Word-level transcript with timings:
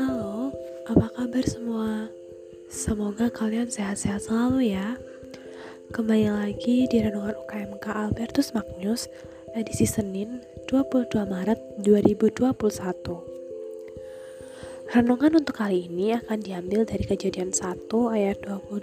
Halo, 0.00 0.48
apa 0.88 1.12
kabar 1.12 1.44
semua? 1.44 2.08
Semoga 2.72 3.28
kalian 3.28 3.68
sehat-sehat 3.68 4.24
selalu 4.24 4.72
ya. 4.72 4.96
Kembali 5.92 6.32
lagi 6.32 6.88
di 6.88 6.96
Renungan 7.04 7.36
UKMK 7.44 7.92
Albertus 7.92 8.56
Magnus 8.56 9.12
edisi 9.52 9.84
Senin 9.84 10.40
22 10.64 11.12
Maret 11.28 11.60
2021. 11.84 12.56
Renungan 14.96 15.32
untuk 15.44 15.60
kali 15.60 15.92
ini 15.92 16.16
akan 16.16 16.40
diambil 16.40 16.88
dari 16.88 17.04
kejadian 17.04 17.52
1 17.52 17.84
ayat 18.16 18.40
28. 18.48 18.80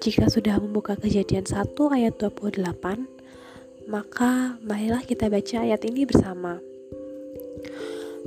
Jika 0.00 0.32
sudah 0.32 0.56
membuka 0.56 0.96
kejadian 0.96 1.44
1 1.44 1.76
ayat 1.92 2.16
28, 2.16 3.17
maka 3.88 4.60
marilah 4.60 5.00
kita 5.00 5.32
baca 5.32 5.64
ayat 5.64 5.80
ini 5.88 6.04
bersama. 6.04 6.60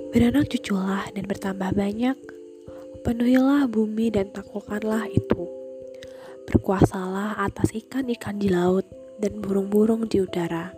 Beranak 0.09 0.49
cuculah 0.49 1.05
dan 1.13 1.29
bertambah 1.29 1.77
banyak, 1.77 2.17
penuhilah 3.05 3.69
bumi 3.69 4.09
dan 4.09 4.33
taklukkanlah 4.33 5.05
itu. 5.13 5.45
Berkuasalah 6.49 7.37
atas 7.45 7.77
ikan-ikan 7.77 8.41
di 8.41 8.49
laut 8.49 8.89
dan 9.21 9.37
burung-burung 9.37 10.09
di 10.09 10.25
udara, 10.25 10.73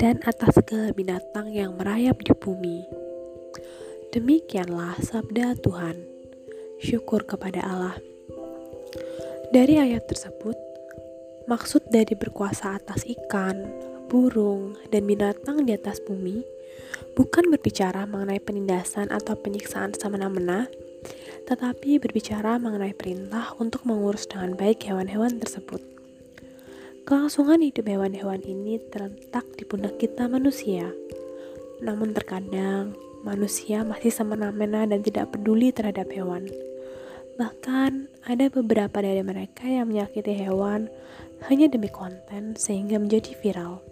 dan 0.00 0.24
atas 0.24 0.56
segala 0.56 0.96
binatang 0.96 1.52
yang 1.52 1.76
merayap 1.76 2.16
di 2.24 2.32
bumi. 2.32 2.80
Demikianlah 4.16 4.96
sabda 5.04 5.52
Tuhan. 5.60 6.00
Syukur 6.80 7.28
kepada 7.28 7.60
Allah. 7.60 7.96
Dari 9.52 9.76
ayat 9.76 10.08
tersebut, 10.08 10.56
maksud 11.46 11.88
dari 11.90 12.14
berkuasa 12.18 12.78
atas 12.78 13.06
ikan, 13.06 13.66
burung, 14.10 14.74
dan 14.90 15.06
binatang 15.06 15.66
di 15.66 15.74
atas 15.74 16.02
bumi 16.02 16.56
bukan 17.16 17.48
berbicara 17.48 18.04
mengenai 18.04 18.38
penindasan 18.38 19.08
atau 19.08 19.32
penyiksaan 19.40 19.96
semena-mena, 19.96 20.68
tetapi 21.48 21.96
berbicara 21.96 22.60
mengenai 22.60 22.92
perintah 22.92 23.56
untuk 23.56 23.88
mengurus 23.88 24.28
dengan 24.28 24.52
baik 24.52 24.84
hewan-hewan 24.84 25.40
tersebut. 25.40 25.80
Kelangsungan 27.06 27.62
hidup 27.62 27.86
hewan-hewan 27.86 28.42
ini 28.42 28.82
terletak 28.90 29.46
di 29.54 29.62
pundak 29.62 29.96
kita 29.96 30.26
manusia. 30.26 30.90
Namun 31.78 32.10
terkadang 32.12 32.98
manusia 33.22 33.86
masih 33.86 34.10
semena-mena 34.10 34.84
dan 34.90 35.00
tidak 35.06 35.30
peduli 35.30 35.70
terhadap 35.70 36.10
hewan. 36.10 36.50
Bahkan 37.36 38.24
ada 38.24 38.48
beberapa 38.48 39.04
dari 39.04 39.20
mereka 39.20 39.68
yang 39.68 39.92
menyakiti 39.92 40.32
hewan 40.32 40.88
hanya 41.52 41.68
demi 41.68 41.92
konten 41.92 42.56
sehingga 42.56 42.96
menjadi 42.96 43.36
viral. 43.36 43.84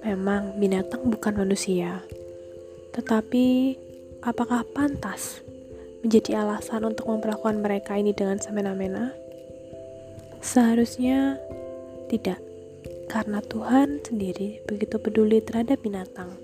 Memang 0.00 0.56
binatang 0.56 1.04
bukan 1.12 1.36
manusia. 1.36 2.00
Tetapi 2.96 3.76
apakah 4.24 4.64
pantas 4.72 5.44
menjadi 6.00 6.40
alasan 6.40 6.88
untuk 6.88 7.12
memperlakukan 7.12 7.60
mereka 7.60 8.00
ini 8.00 8.16
dengan 8.16 8.40
semena-mena? 8.40 9.12
Seharusnya 10.40 11.36
tidak, 12.08 12.40
karena 13.08 13.44
Tuhan 13.44 14.00
sendiri 14.00 14.64
begitu 14.64 14.96
peduli 14.96 15.44
terhadap 15.44 15.80
binatang. 15.84 16.36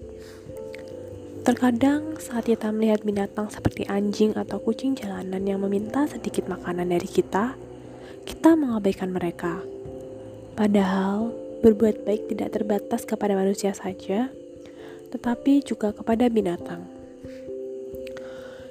Terkadang 1.50 2.14
saat 2.22 2.46
kita 2.46 2.70
melihat 2.70 3.02
binatang 3.02 3.50
seperti 3.50 3.82
anjing 3.90 4.38
atau 4.38 4.62
kucing 4.62 4.94
jalanan 4.94 5.42
yang 5.42 5.58
meminta 5.66 6.06
sedikit 6.06 6.46
makanan 6.46 6.94
dari 6.94 7.10
kita, 7.10 7.58
kita 8.22 8.54
mengabaikan 8.54 9.10
mereka. 9.10 9.58
Padahal 10.54 11.34
Berbuat 11.60 12.08
baik 12.08 12.32
tidak 12.32 12.56
terbatas 12.56 13.04
kepada 13.04 13.36
manusia 13.36 13.76
saja, 13.76 14.32
tetapi 15.12 15.60
juga 15.60 15.92
kepada 15.92 16.24
binatang. 16.32 16.88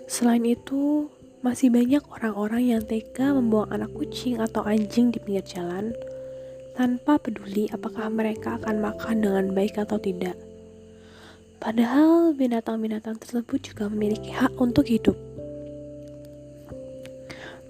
Selain 0.09 0.41
itu, 0.41 1.05
masih 1.45 1.69
banyak 1.69 2.01
orang-orang 2.09 2.73
yang 2.73 2.81
tega 2.81 3.29
membuang 3.29 3.69
anak 3.69 3.93
kucing 3.93 4.41
atau 4.41 4.65
anjing 4.65 5.13
di 5.13 5.21
pinggir 5.21 5.45
jalan 5.45 5.93
tanpa 6.73 7.21
peduli 7.21 7.69
apakah 7.69 8.09
mereka 8.09 8.57
akan 8.57 8.81
makan 8.81 9.21
dengan 9.21 9.45
baik 9.53 9.77
atau 9.77 10.01
tidak. 10.01 10.48
Padahal 11.59 12.31
binatang-binatang 12.39 13.19
tersebut 13.19 13.59
juga 13.71 13.91
memiliki 13.91 14.31
hak 14.31 14.55
untuk 14.63 14.87
hidup. 14.87 15.19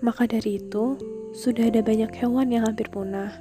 Maka 0.05 0.29
dari 0.29 0.61
itu, 0.61 0.95
sudah 1.33 1.73
ada 1.73 1.81
banyak 1.81 2.13
hewan 2.13 2.53
yang 2.53 2.69
hampir 2.69 2.85
punah 2.93 3.33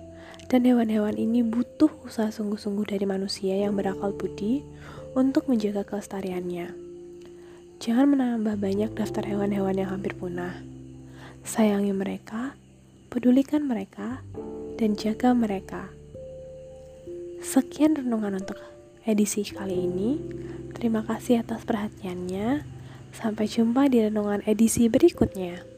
dan 0.49 0.65
hewan-hewan 0.65 1.21
ini 1.21 1.45
butuh 1.45 1.93
usaha 2.09 2.33
sungguh-sungguh 2.33 2.89
dari 2.89 3.05
manusia 3.05 3.61
yang 3.61 3.77
berakal 3.77 4.17
budi 4.17 4.65
untuk 5.13 5.45
menjaga 5.53 5.85
kelestariannya. 5.85 6.73
Jangan 7.79 8.17
menambah 8.17 8.57
banyak 8.57 8.91
daftar 8.97 9.23
hewan-hewan 9.29 9.77
yang 9.77 9.93
hampir 9.93 10.17
punah. 10.17 10.57
Sayangi 11.45 11.93
mereka, 11.93 12.57
pedulikan 13.13 13.69
mereka, 13.69 14.25
dan 14.81 14.97
jaga 14.97 15.37
mereka. 15.37 15.93
Sekian 17.45 17.95
renungan 17.95 18.41
untuk 18.41 18.59
edisi 19.09 19.41
kali 19.49 19.89
ini. 19.89 20.21
Terima 20.77 21.01
kasih 21.01 21.41
atas 21.41 21.65
perhatiannya. 21.65 22.69
Sampai 23.17 23.49
jumpa 23.49 23.89
di 23.89 24.05
renungan 24.05 24.45
edisi 24.45 24.85
berikutnya. 24.93 25.78